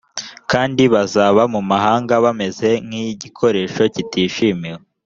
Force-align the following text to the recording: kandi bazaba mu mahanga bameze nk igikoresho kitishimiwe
kandi 0.51 0.83
bazaba 0.93 1.41
mu 1.53 1.61
mahanga 1.71 2.13
bameze 2.25 2.69
nk 2.85 2.93
igikoresho 3.07 3.81
kitishimiwe 3.93 4.79